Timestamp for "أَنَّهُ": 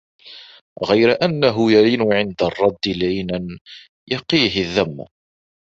1.21-1.71